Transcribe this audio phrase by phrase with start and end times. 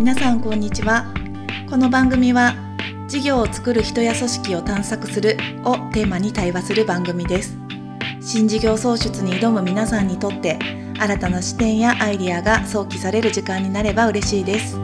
[0.00, 1.12] 皆さんこんにちは。
[1.68, 2.54] この番組は
[3.06, 7.58] 事業を作る人や組織を探索するをテーマに対話する番組です。
[8.18, 10.58] 新事業創出に挑む皆さんにとって
[10.98, 14.78] 新たな視点やアイディアが想起される時間になれば嬉しいです。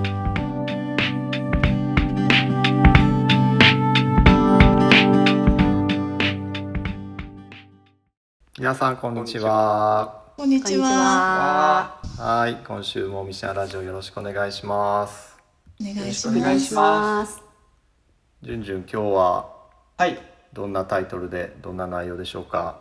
[8.58, 10.25] 皆さんこんにちは。
[10.36, 15.34] こんにちははい、今週もミシャラジオよろしくお願いします。
[15.80, 17.42] お願いしよろしくお願いますします。
[18.42, 19.48] じゅんじゅん今日は
[19.96, 20.18] はい。
[20.52, 22.80] どんなタイトルでどんな内容でしょうか？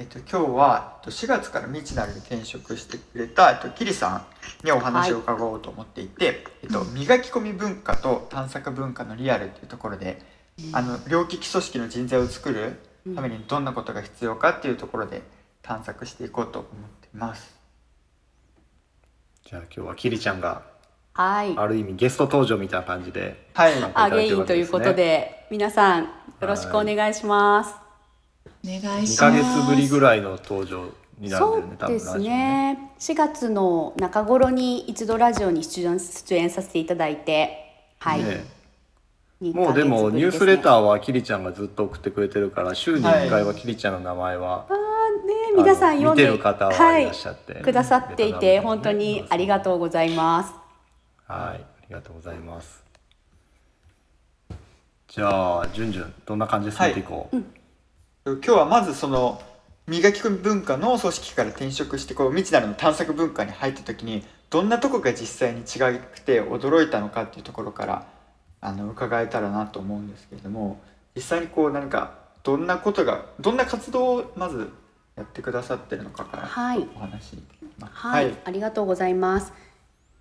[0.00, 4.26] えっと今日はえっと4月から未知なるに転職してくれたえっとキリさ
[4.62, 10.20] んにお話を伺おうと思っていて、えっと磨き込み文化と探索文化のリアルっていうところで、
[10.72, 12.80] あの両利き組織の人材を作る
[13.14, 15.22] ためにどんなことが必要かっていうところで
[15.70, 17.54] 探索していこうと思っています。
[19.44, 20.62] じゃあ今日はキリちゃんが
[21.12, 21.56] はい。
[21.56, 23.48] ある意味ゲスト登場みたいな感じで。
[23.54, 23.74] はい。
[23.94, 26.08] あアゲインということで、皆さんよ
[26.40, 27.74] ろしくお願いします。
[28.64, 30.86] お願い2しますヶ月ぶりぐらいの登場
[31.18, 31.76] になるんだね。
[31.78, 32.24] 多分うですね。
[32.74, 32.92] ね。
[32.98, 38.24] 4月の中頃に一度ラジオに出演出演させていただいて、はい。
[38.24, 38.44] ね
[39.40, 44.66] 二もうでもニュースレターはキリちゃんがずっと送ってくれてるから週に1回はキリちゃんの名前は、
[45.56, 50.52] 皆さん読んではいらっしゃってはい、くださっていて本当にありがとうございます。
[51.26, 52.82] はい、ありがとうございます。
[55.08, 57.36] じゃあ、じゅんじゅん、どんな感じで進めていこう？
[58.24, 59.42] 今日はまずその
[59.86, 68.06] 磨き込み文化の組織から転職してこう未知なるの探索文化に入った時にどんなとこが実際に違くて驚いたのかっていうところから
[68.60, 70.80] あの伺えたらなと思うんですけれども
[71.16, 72.14] 実際にこう何か
[72.44, 74.70] どんなことがどんな活動をまず
[75.20, 77.38] やってくださってるのかからはいお話し
[77.78, 79.52] ますはい、ありがとうございます。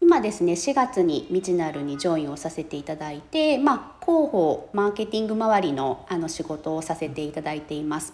[0.02, 8.14] 今ですね4月に未知なるにジョインをさせていただいて、まあ、広報マーケティング周りのあの仕事をさせていただいています。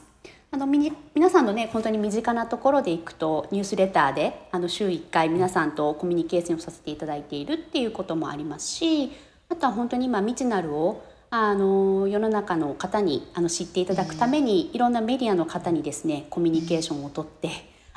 [0.51, 0.93] あの皆
[1.29, 9.11] さんのね本当に身近なところでいくとニュースレターであの週1回皆さんとコミュニケーションをさせていただいているっていうこともありますし
[9.49, 11.03] あとは本当に今未知なるを
[11.37, 17.49] あの世の中の方にあの知っていただくために、いろんなメディアの方にですねコミュニケーションをとって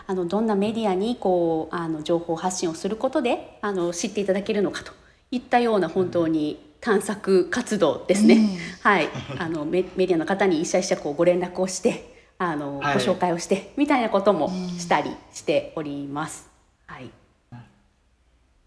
[0.09, 4.93] あのどんなメディアにこうあの情報発信をすることであの知っていただけるのかと
[5.31, 8.59] いったような本当に探索活動ですね。
[8.83, 16.49] はい、あのメメディアの方に一社一社こうご連絡をしてあの、はいご紹介をしてみたいなこともしたりしております。
[16.87, 17.11] はい。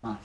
[0.02, 0.18] ま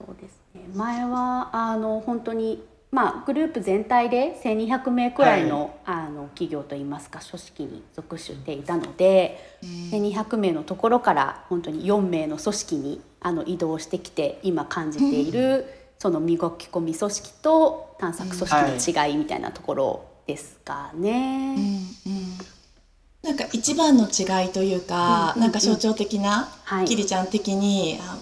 [0.00, 0.43] そうですね。
[0.74, 2.64] 前はあの本当に
[2.94, 9.58] まあグループ全体で1200名くらいの、あの企業といいますか組織に属していたので、
[9.90, 15.66] 1200名のところから本当に4名の組織にあの移動してきて今感じている、
[15.98, 21.56] その磨き込み組織と探索組織の違いみたいなところですかね。
[22.06, 22.54] うんうん。
[23.22, 26.84] なんか一番の違いというか、うんなんか象徴的な、はい。
[26.84, 28.18] キリちゃん的にあ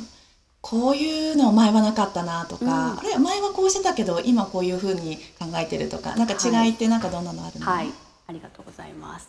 [0.63, 2.99] こういうの前はなかったなとか、うん。
[2.99, 7.89] あれ前はこうしてたけど今こういうふうに考えてるとかなんか違いってなんかどんなのあるの、はい、
[8.29, 9.29] ありがとうございます。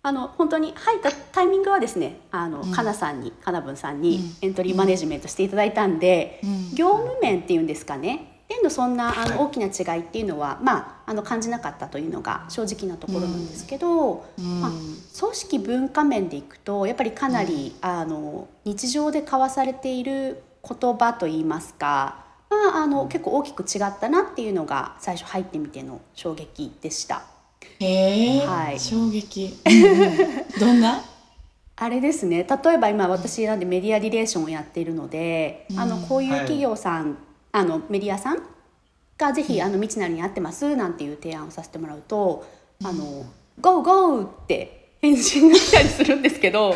[0.00, 2.72] あの本当に入ったタイミングはですね、あの、うん。
[2.72, 4.48] かなさんに、かなぶんさんにうん。
[4.48, 6.74] エントリーマネジメントしていただいたんで、うん。
[6.74, 8.42] 業務面っていうんですかね。
[8.44, 9.30] っていうのそんなあはい。
[9.30, 14.60] の大きな違いっていうのは、まああの感じなかったというのが正直なところなんですけど、うん。
[14.60, 27.22] まあ組織文化面でいくとやっぱりかなり、あの日常で交わされている言葉といいますか、まああの結構大きく違ったなっていうのが最初入ってみての衝撃でした。
[27.80, 28.80] へえ、はい。
[28.80, 30.60] 衝撃、 うんうん。
[30.60, 31.02] どんな？
[31.76, 32.44] あれですね。
[32.64, 35.80] 例えば今私なんでメディアリレーションをやっているので、うん。
[35.80, 37.18] あのこういう企業さん、
[37.52, 38.38] あのメディアさん
[39.16, 42.46] がぜひあの未知なるに会ってますなんていう提案をさせてもらうと
[42.84, 43.24] 「あの
[43.60, 46.74] GO GO!」って返信が来たりするんですけど お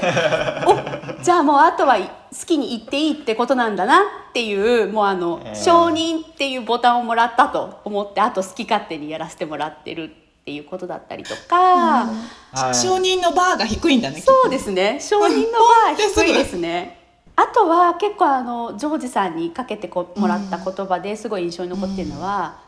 [1.23, 1.97] じゃあもうあとは
[2.33, 12.07] 好きに言っていいってことなんだなっていうもうあの、えー承認っていうボタンをもらったと思ってあと好き勝手にやらせてもらってるっていうことだったりとか。
[12.07, 12.75] はい。
[12.75, 14.99] 承認のバーが低いんだねそうですね。
[15.01, 16.99] 承認のバー低いですね。
[17.37, 22.61] あとは結構あのジョージさんにかけてこもらった言葉ですごい印象に残ってるのは、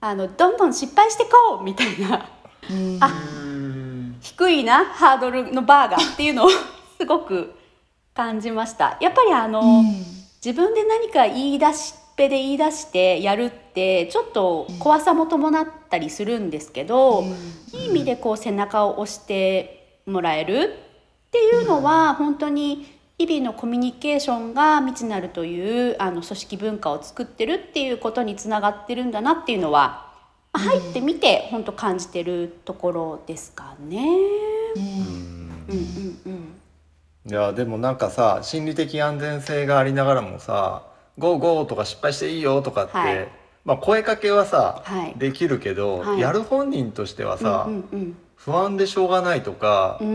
[0.00, 2.28] あのどんどん失敗してこうみたいな。
[2.70, 2.98] うん。
[3.00, 3.10] あ
[4.20, 7.54] 低いなハードルのバーがっていうのをすごく
[8.20, 8.98] 感じました。
[9.00, 9.84] やっぱりあの、うん。
[10.44, 17.24] 自分で何か言い出しっぺで言い出してやるってちょっと怖さも伴ったりするんですけど、
[17.72, 20.74] いい意味でこう背中を押してもらえる
[21.28, 22.86] っていうのは本当に
[23.18, 30.10] 日々のコミュニケーションが未知なるというあの組織文化を作ってるっていうことにつながってるんだなっていうのは、
[30.52, 34.06] まあ入ってみて本当感じてるところですかね。
[34.76, 34.82] うん。
[34.82, 35.76] うん
[36.26, 36.60] うんうん
[37.26, 40.82] いやでもなんかさ心理的安全性がありながらもさ
[41.18, 43.28] 「ゴーゴー」とか失敗していいよとかって、はい。
[43.64, 45.14] まあ声かけはさ、はい。
[45.18, 46.20] できるけど、はい。
[46.20, 50.08] やる本人としてはさ、うんうん不安でしょうがないとかう、ん、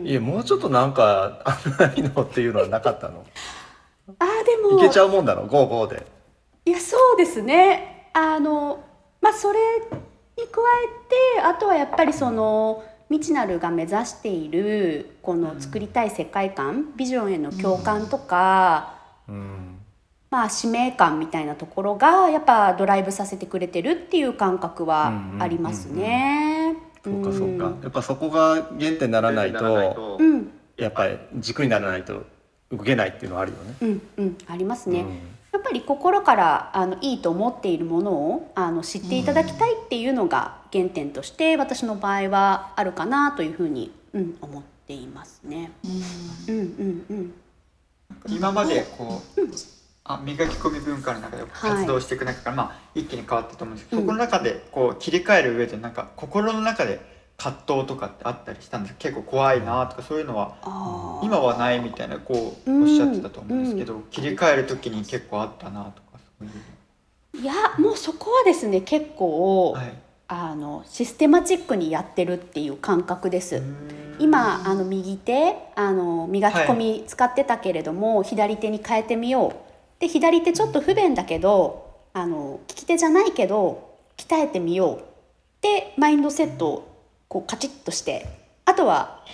[0.00, 3.24] うんいやもうちょっとなんか危ないのっていうのはなかったの？
[4.20, 5.46] あーでもいけちゃうもんだろ？
[5.46, 6.06] ゴーゴーで。
[6.66, 8.10] いやそうですね。
[8.12, 8.80] あの
[9.22, 9.58] まあそれ
[10.36, 18.94] に加えてあとはやっぱりその未知なるが目指しているこの作りたい世界観、ビジョンへの共感とか、
[19.28, 19.78] うん。
[20.30, 26.76] まあ使命感みたいなところがやっぱドライブさせてくれてるっていう感覚はありますね。
[27.02, 30.52] そうかそうか、んやっぱそこが原点にならないとうん。
[30.76, 32.22] やっぱり軸にならないと
[32.70, 33.74] 動けないっていうのはあるよね。
[33.80, 34.38] うんうん。
[34.46, 35.00] ありますね。
[35.00, 45.72] うんやっぱり心からあのいいと思っているものをあの知っていただきたいっていうのが原点として私の場合はあるかなというふうに、うん、思っていますね。
[46.48, 46.54] うん。
[46.54, 47.34] うんうん
[48.28, 49.40] 今までこう、
[50.04, 55.92] あ磨き込み文化の中で活動していく中から、まあ、一気に変わったと思うんですけど、うんそこの中でこう切り替える上でなん。
[55.92, 57.00] か心の中で
[57.40, 58.98] 葛藤とかってあったりしたんですか？
[59.00, 66.48] 結構怖いなとかそういうのは今はないみたいなこううんおっしゃってたと思うんですけど、切り替える時に結構あったなとかそうい
[67.38, 69.92] ういやもうそこはですね結構、はい。
[70.32, 73.60] あのシステマチックにやってるっていう感覚です。
[74.20, 79.54] 今あの右手あの磨き込み使ってたけれども、左手に変えてみよう。
[79.98, 85.04] で左手ちょっと不便だけどあの利き手じゃないけど鍛えてみよう。
[85.62, 86.89] でマインドセットを
[87.30, 88.26] こうカチッとして
[88.64, 89.24] あとは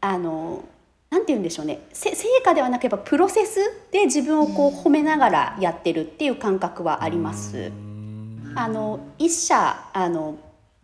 [0.00, 0.64] あの
[1.10, 1.80] なんて言うんでしょうね。
[1.92, 3.58] せ成果ではなければプロセス
[3.90, 7.72] で自分をこう褒めながらやってるっていう感覚はあります。
[8.54, 10.36] あの一社あの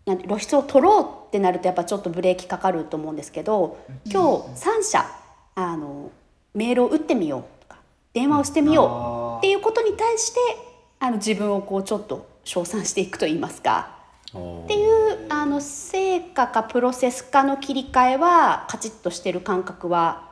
[0.05, 4.23] 露出を取ろうってなるとやっぱちょっとブレーキかかると思うんですけど今
[4.55, 5.06] 日3社
[5.55, 6.11] あの
[6.55, 7.81] メールを打ってみようとか
[8.12, 10.41] 電話をしてみようっていうことに対して
[10.99, 14.01] あの自分をこうちょっと称賛していくと言いますか
[14.38, 20.31] っていうあの成果かプロセスかの切り替えはカチッとしてる感覚は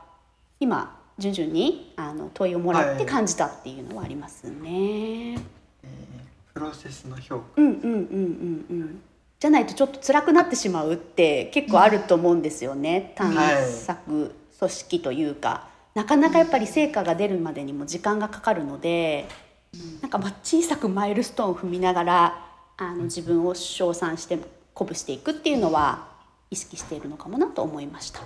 [0.59, 5.33] 今順々にあの問いをもらって感じたっていうのはありますね。
[5.33, 5.41] えー
[6.53, 7.45] プロセスの評価。
[7.55, 8.65] うんうんうんうん。
[8.69, 9.01] うん
[9.39, 19.27] じゃないとちょっと辛くなってしまうって結構あると思うんですよね、探索組織というか、なかなかやっぱり成果が出るまでにも時間がかかるので、
[19.99, 22.50] なんかまあ小さくマイルストーンを踏みながら
[22.81, 24.37] あの自分を称賛して
[24.73, 26.07] 鼓舞していくっていうのは
[26.49, 28.21] 意識しているのかもなと思いました。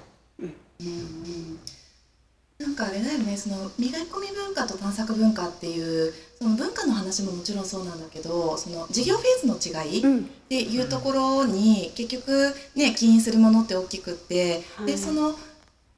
[2.58, 10.20] なんかあれだよねその磨き込み文化と探索文化っていうその文化の話ももちろんそうなんだけどその事業フェーズの違いうん。
[10.20, 14.86] っていうところに結局ね起因するものって大きくって、はい。
[14.88, 15.36] でその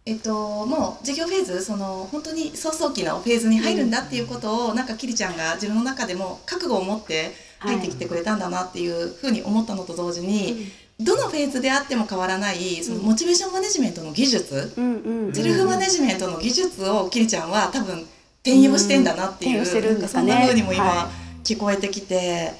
[0.07, 10.67] えっと、もう事業フェーズその本当に早々期のフェーズに入るんだっていうことを、なんかキリちゃんが自分の中でも覚悟を持って入ってきてくれたんだなっていうふうに思ったのと同時に、
[10.99, 15.33] どのフェーズであっても変わらないそのモチベーションマネジメントの技術、うんうんうん。
[15.33, 18.07] セルフマネジメントの技術をキリちゃんは多分
[18.43, 20.01] 転用してんだなっていう、うん。
[20.01, 20.07] ね。
[20.07, 21.09] そんな風にも今は
[21.43, 22.51] 聞こえてきて、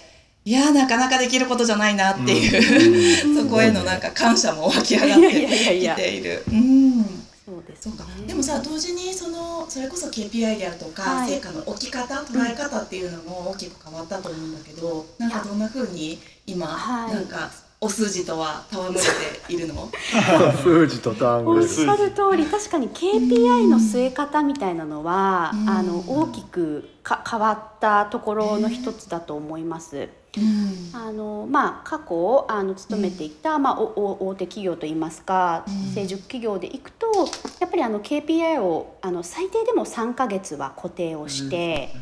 [0.46, 6.44] い、やーなかなかできることじゃないなっていう、 そこへのなんか感謝も湧き上がっいやいやいやいやてきている。
[6.48, 7.17] うん
[7.48, 7.96] そうですね。
[7.96, 8.28] そうか。
[8.28, 11.30] でもさ同時にそのそれこそ KPI であるとか、はい。
[11.30, 17.14] 成果の置き方捉え方っていうのも大きく変わったと思うんだけど、なんかどんな風に今、はい。
[17.14, 17.50] なんか
[17.80, 19.00] お数字とは戯れ
[19.48, 19.90] ているの？
[20.64, 21.12] 数字と
[21.46, 25.70] おっでしゃる通り確かに KPI の据え方みたいなのは、うん。
[25.70, 30.10] あの大きくか変わったところの一つだと思います。
[30.38, 30.90] うん。
[30.94, 35.94] あのまあ、過去あの勤めていた、まあ、おお大手企業といいますか、うん。
[35.94, 37.08] 成熟企業でいくと
[37.60, 41.94] やっぱりあの KPI をあの最低でも3ヶ月は固定をして、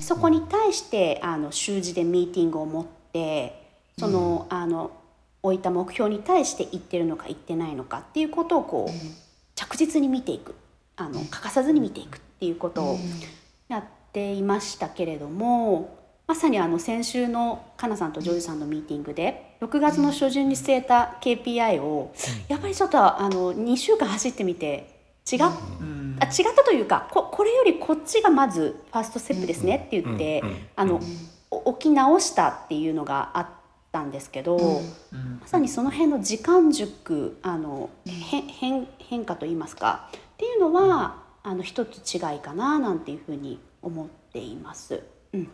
[0.00, 3.66] そこに対してあの習字でミーティングを持って
[3.98, 4.90] その,、あの
[5.46, 8.92] 置いた目標に対して言ってるのか言ってないのかっていうことをこう、
[9.54, 10.54] 着実に見ていく。
[10.96, 12.98] あの欠かさずに見ていくっていうことを
[13.68, 22.14] やっていましたけれどもまさにあの先週のかなさんとジョージさんのミーティングで6月の初旬に据えた KPI を
[22.48, 24.96] やっぱりちょっとあの2週間走ってみて
[25.30, 30.42] 違あ違ったというかここれよりこっちがまずファーストステップですねって言って、
[30.76, 31.00] あの
[31.50, 33.46] お置き直したっていうのがあっ
[33.96, 45.02] たんですけど、うんまさにその辺の時間軸あの変変変化といいますかっていうのはあの一つ違いかななんていうふうに思っています。
[45.32, 45.48] うん、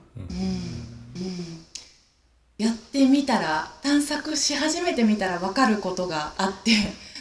[2.59, 6.73] やってみたら探索し始めてみたら分かることがあって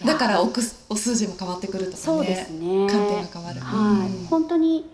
[0.05, 2.03] だからおくお数字も変わってくるとかね。
[2.03, 2.87] そうですね。
[2.89, 4.25] 観点が変わる、はい、うん。
[4.27, 4.89] 本当に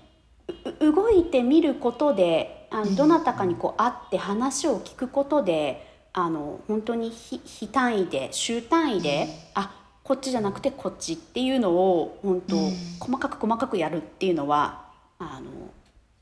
[0.81, 9.71] う動いてみることであのどなたかにこう会って話を聞くことであの本当に非非単位で週単位で、あ
[10.01, 12.71] こっちじゃなくてこっちっていうのを本当、うん。
[12.99, 14.85] 細かく細かくやるっていうのは
[15.19, 15.39] あ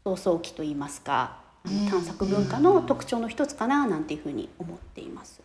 [0.03, 1.89] の早々期といいますかあのうん。
[1.89, 5.41] 探索文化の特徴の一つかななんていうふうに思っています。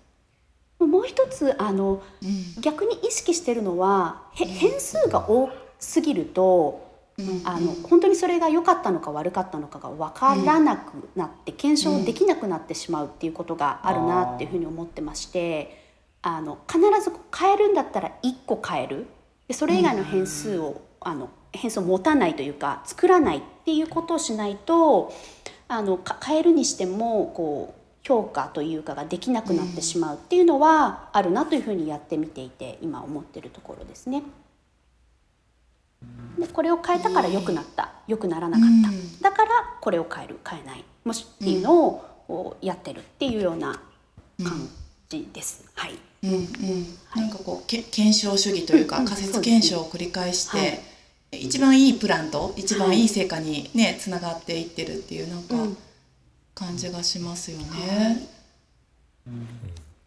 [0.80, 2.60] もう一つあのうん。
[2.60, 6.89] 逆に意識してるのはへ変数が多すぎるとうん
[7.44, 15.80] あの本当にそれが良かったのか悪かったのかが分からなくなって検証できなくなってしまうっていうことがあるなっていうふうに思ってまして
[16.22, 19.06] あの必ず変えるんだったら1個変える。
[19.48, 25.12] でそれ以外の変数をあの変数を持たないというか作らないっていうことをしないと
[25.66, 34.22] あのか変えるにしてもこう評価というかができなくなってしまうっていうのはあるなというふうにやってみていて今思ってるところですね。
[36.38, 37.92] でこれを変えたから良くなった。
[38.06, 39.20] 良くならなかった、うん。
[39.20, 40.38] だからこれを変える。
[40.48, 40.84] 変えない。
[41.04, 41.86] もしっていうの
[42.28, 43.80] をやってるっていうような
[44.42, 44.68] 感
[45.08, 45.64] じです。
[45.74, 46.30] はい、うん。
[46.32, 46.46] うん、
[47.14, 49.04] なんかこうけ検証主義というかうん。
[49.04, 50.80] 仮説検証を繰り返して、はい。
[51.42, 53.04] 一番いいプランと一番い。
[53.04, 55.76] い成果にねつながっていってるっていうなんかうん。
[56.54, 58.28] 感じがしますよね。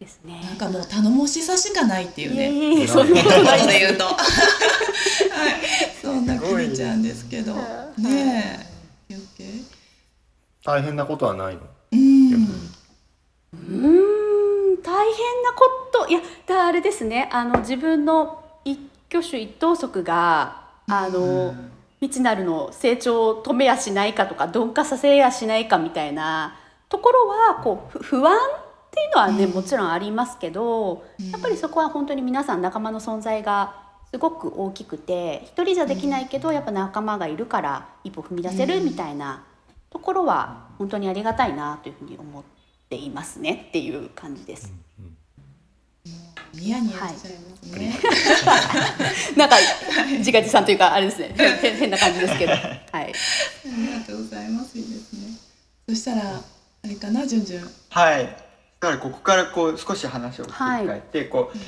[0.00, 0.40] いですね。
[0.42, 2.86] なんかもう頼もしさしかないっていうね。
[2.86, 4.16] そんな一ことない言で言うと、 はい、
[6.00, 6.38] そんな
[6.72, 7.54] ちゃんですけど、
[7.98, 8.68] ね。
[9.08, 9.16] え、
[10.64, 11.60] 大変なことはないの。
[11.92, 12.00] うん、
[13.52, 16.08] うーん大変なこと。
[16.08, 17.28] いやだあれですね。
[17.32, 21.54] あの自分の一挙手一投足があの
[22.00, 26.56] 未知なるの成長を止めやしないかとか鈍化させやしないかみたいな
[26.88, 28.36] ところはこうふ不安
[28.94, 33.74] っていうのはね、もちろんありますけど、やっぱりそこは本当に皆さん仲間の存在が
[34.12, 39.42] すごく大きくて一人じゃできないけど、やっぱ仲間がいるから一歩踏み出せるみたいな
[39.90, 42.44] ところは本当にありがたいなというふうに思っ
[42.88, 44.72] ていますねっていう感じです。
[46.52, 47.98] ニヤニヤしちゃいますね。
[49.36, 49.56] なんか
[50.18, 52.62] 自画自賛というかあれですね変変な感じですけど、はい。
[52.92, 53.12] あり
[53.92, 54.78] がとうございます。
[54.78, 55.36] いいですね。
[55.88, 57.68] そしたらあれかな、じゅんじゅん。
[57.90, 58.43] はい。
[58.84, 61.58] だからここからこう少し話を切り替えて、こう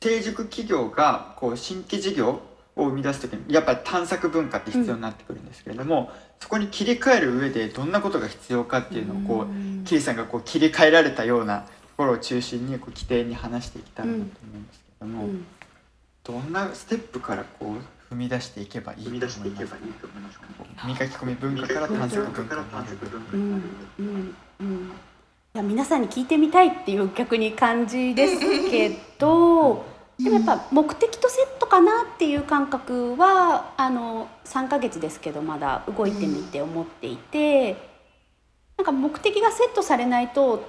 [0.00, 2.40] 定塾企業がこう新規事業
[2.74, 15.46] を生み出す時にやっぱり探索文化って必要になってくるんですけれども、そこに切り替える上でどんなことが必要かっていうのをこうキリさんがこう切り替えられたようなところを中心にこう規定に話していきたいなと思うんですけども、うん。
[16.24, 17.76] どんなステップからこ
[18.10, 19.46] う踏み出していけばいいと思いますか？
[20.86, 22.98] 磨き込み文化から探索文化になる
[23.32, 23.40] うん。
[23.40, 24.34] うん。
[24.60, 24.74] うん。
[24.76, 24.90] い
[25.56, 28.38] や皆さんに聞いてみたいっていう逆に感じです
[28.70, 29.84] けど
[30.18, 37.76] でもやっぱ目的とセットかなっていう感覚はあの3ヶ月ですけどまだ動いてみて思っていて、
[38.78, 40.64] なんか目的がセットされないと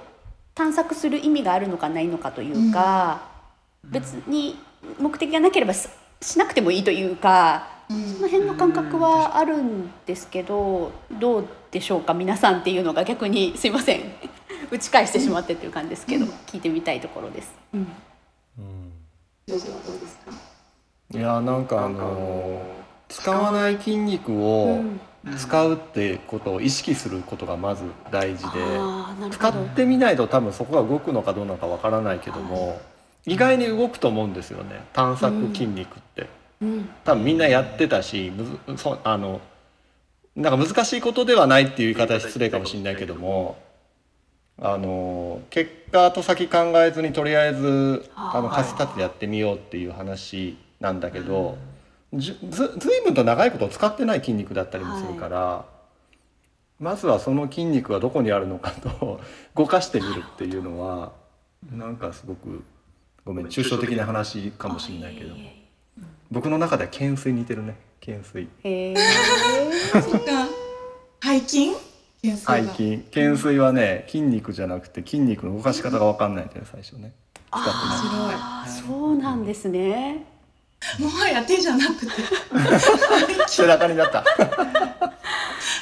[0.54, 3.22] 探索する意味があるのかないのかというか、
[3.84, 4.58] 別に
[5.00, 5.88] 目的がなければし
[6.20, 7.78] しなくてもいいというか。
[7.88, 14.02] その辺の感覚はあるんですけどどうでしょうか皆さんっていうのが逆にすいません
[14.70, 17.52] 打ち返してしまってっていう感じですけど、聞いてみたいところです。
[17.74, 17.86] うん。
[21.10, 24.80] いやなんかあのー使わない筋肉を
[25.36, 32.80] 使うってことを意識することがまず大事で、使ってみないと多分そこが動くのかどうなのかわからないけども、
[33.26, 34.82] 意外に動くと思うんですよね。
[34.92, 36.28] 探索筋肉って、
[36.60, 36.88] うん。
[37.04, 39.40] 多分みんなやってたしむずそあの
[40.36, 43.56] なんか難しいことではないっていう言い方は失礼かもしれないけども
[44.60, 48.56] あの結果後先考えずにとりあえずあのはい。
[48.56, 51.56] カスタツやってみようっていう話なんだけど、
[52.14, 55.64] ずずいぶんと長いこと使ってない筋肉だったりもするから、
[56.80, 59.20] まずはその筋肉がどこにあるのかと
[59.54, 61.12] 動かしてみるっていうのは
[61.72, 62.62] なんかすごく
[63.24, 65.34] ごめん抽象的な話かもしれないけど。
[66.30, 68.48] 僕の中では懸垂似てるね懸垂。
[68.62, 68.94] へえ
[69.92, 70.46] そっか。
[71.22, 71.87] 背筋？
[72.22, 77.12] 懸垂は背筋懸垂はね筋肉じゃなくて筋肉の動かし方が分かんないんだよ最初ね。
[77.50, 77.76] 使ってない。
[78.36, 80.24] あーそうなんですね。
[80.98, 82.12] もはや手じゃなくて。
[83.48, 84.24] 背中になった。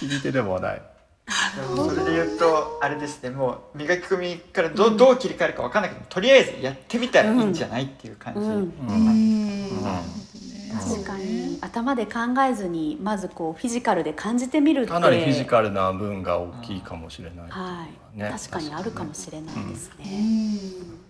[0.03, 0.83] 右手でもない。
[1.75, 3.31] それで言うとあれですね。
[3.31, 8.47] もう磨き込みからどうどう切り替えるか分かんないけどとりあえずやってみたらいいんじゃないっていう感じ、うん。
[8.47, 9.83] うん。
[9.83, 10.26] なるほどね
[10.79, 11.25] 確かに。
[11.25, 20.07] に頭で考えずにまずこうフィジカルで感じてみるってかなりフィジカルな分が大きいかもしれない、はい、ね確かにあるかもしれないですうね。
[20.09, 21.07] ん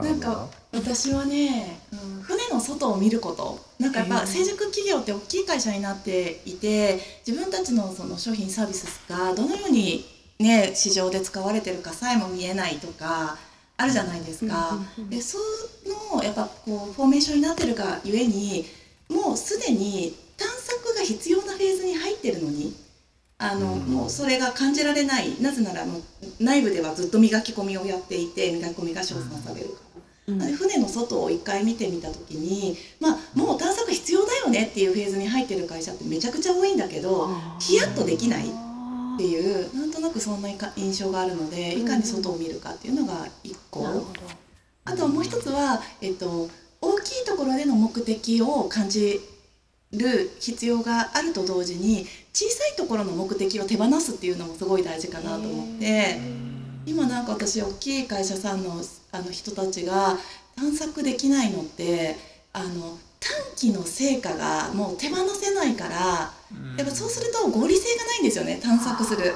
[0.00, 3.58] なんか私はね、うん、船の外を見ること。
[3.80, 10.04] なんかやっぱ成熟企業って大きい会社になっていて自分たちのその商品サービスがどのように、
[10.38, 13.36] ね、市場で使われてるかさえも見えないとか
[13.80, 14.78] あるじゃないですか。
[15.08, 15.38] でそ
[16.14, 18.66] のやっぱこうフォーメーションになってるがゆえに
[19.08, 22.74] もうすでに探索が必要なフェーズに入ってるのに
[23.38, 25.40] あの、うんもうそれが感じられない。
[25.40, 26.02] なぜならもう
[26.38, 29.74] 内部ではずっと磨き込みをやっていて磨き込みが称賛されるか
[30.28, 30.34] ら。
[30.34, 30.38] うん。
[30.38, 38.69] で船の外を一回見てみた時に、まあ、もう探索必要だよねっていうフェーズに入ってる会社ってめちゃくちゃ多いんだけどヒヤッとできない
[39.20, 43.86] っていうなんとなくそんな印象があるのでいかに外を見るかっていうのが一個。
[44.86, 46.48] あともう一つは、えっと、
[46.80, 49.20] 大きいところでの目的を感じ
[49.92, 56.18] る必要があると同時に小さいところの目的を手放すっていうのもすごい大事かなと思って
[56.86, 58.80] 今なんか私大きい会社さんの
[59.12, 60.16] あの人たちが
[60.56, 62.16] 探索できないのって
[62.54, 66.32] あの短期の成果がもう手放せないから
[66.76, 69.34] やっぱそうすると合理性がないんですよね探索する。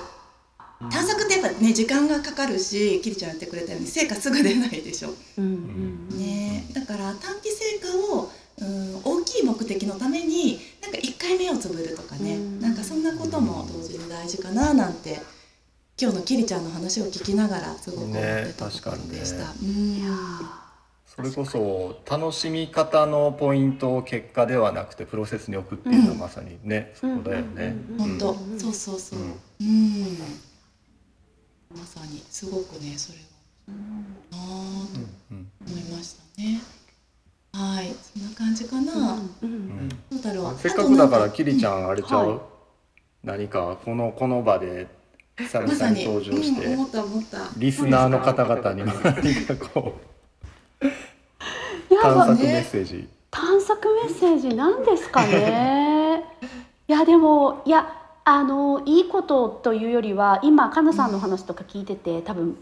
[0.91, 5.15] 探索ってやっぱね時間がかかるしキリちゃんやってくれたように成果すぐ出ないでしょ。
[5.39, 6.19] うんうんうん。
[6.19, 12.61] ね、だから短期成果を、うん、大きい目的のためになんか1回目をつぶるとかね、うん。
[12.61, 15.21] なんかそんなことも同時に大事かななんて
[16.01, 19.45] 今日のキリちゃんの話を聞きながらすごく思ってたところでした。
[19.45, 19.69] ねうん。
[19.97, 20.64] いや
[21.15, 27.77] それこそ楽しみ方のポイントを結果ではなくてプロセスに置くっていうのはまさにね、そこだよね。
[27.91, 29.23] うん本当、うんそうそうそう、う。
[29.23, 30.03] うん。
[30.03, 30.19] ん。
[31.77, 33.19] まさにすごくねそれ
[33.69, 34.39] うんは。
[34.39, 36.61] なぁとうん思いましたね。
[37.53, 37.95] はい。
[38.03, 38.93] そんな感じかな。
[38.93, 39.89] うんうん。
[39.89, 40.57] どうだろう。
[40.59, 41.67] せっかくだからキリちん。
[41.69, 42.39] ゃんあれちゃう、はい。
[43.23, 44.89] 何かこのこの場で
[45.39, 45.79] 久ま々に。
[45.79, 47.39] さに、登場して、うん、思った思った。
[47.57, 50.14] リスナーの方々にも何かこう
[52.13, 56.25] 探索ねメッセージ、探索メッセージなんですかね？
[56.87, 62.57] いやでもいやあのいいことというよりは今かなさんの話とか聞いてて多分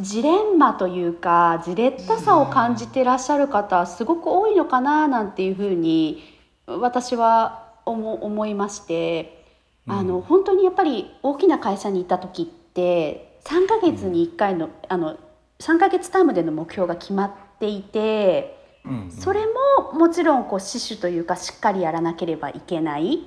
[0.00, 6.22] ジレンマというかじれったさを感じてらっしゃる方すごく多いのかななんていうふうに
[6.66, 9.46] 私は思思いまして
[9.86, 15.16] あのうん本当にやっぱり大きな会社にいた時って3ヶ月に1回のあの
[15.58, 18.57] 3ヶ月タームでの目標が決まっていて。
[18.84, 19.10] うんうん。
[19.10, 19.40] それ
[19.80, 23.20] ももちろんこう死守というかしっかりやらなければいけない。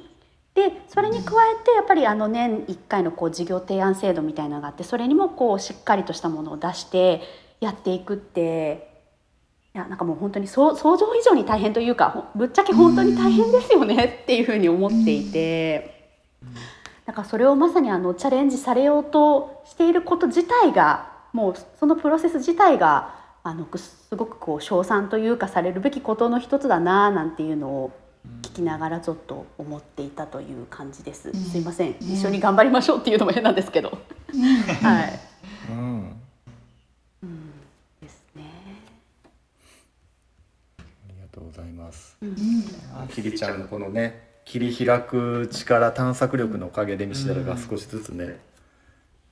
[0.54, 7.22] でそれに加えてやっぱりあの年1回のこう事業提案制度みたいなのがあってそれにもこうしっかりとしたものを出して
[7.62, 8.92] やっていくって
[9.74, 16.02] いやなんかもう本当に想想像以上に大変というかほぶっちゃけ本当に大変ですよねっていうふうに思っていて。
[17.06, 27.92] だからそれをまさにあのチャレンジされようとしていること自体がもうそのプロセス自体があのすごくこう称賛というかされるべきことの一つだななんていうのを
[28.44, 31.30] 聞きながらちょっと思っていたという感じです。
[31.30, 31.34] ん。
[31.34, 35.20] すいません、一緒に頑張りましょうっていうのも変なんですけど、はい。
[35.72, 36.22] うん。
[37.24, 37.52] うん。
[38.00, 38.44] ですね。
[40.80, 42.18] ありがとうございます。
[42.22, 42.38] うん。
[43.10, 48.38] キリちゃんのこのね切り開く力探索力のおかげで道だらが少しずつね、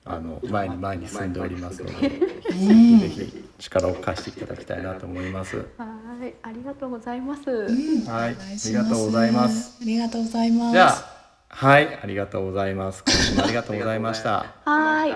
[0.03, 2.99] あの前に前に進んでおりますので、うん。
[2.99, 5.57] ぜひ力を貸していただきたいなと思います。
[5.77, 5.85] は
[6.25, 7.51] い、ありがとうございます。
[7.51, 9.77] うんはいありがとうございます。
[9.81, 10.73] ありがとうございます。
[10.73, 11.19] じゃあ
[11.49, 13.03] はいありがとうございます。
[13.05, 14.45] 今週もありがとうございました。
[14.65, 15.11] はい。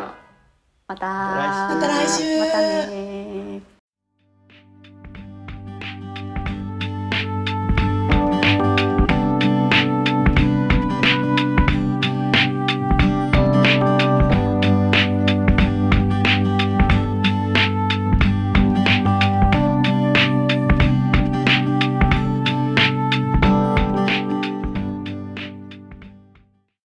[0.88, 1.06] また。
[1.76, 3.33] また来週またね